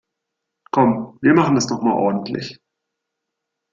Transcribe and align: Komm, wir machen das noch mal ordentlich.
Komm, 0.71 1.19
wir 1.21 1.35
machen 1.35 1.53
das 1.53 1.69
noch 1.69 1.83
mal 1.83 1.93
ordentlich. 1.93 2.59